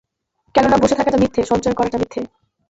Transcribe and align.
কেননা 0.55 0.77
বসে 0.77 0.95
থাকাটা 0.95 1.17
মিথ্যে, 1.17 1.41
সঞ্চয় 1.43 1.75
করাটা 1.77 1.97
মিথ্যে। 1.97 2.21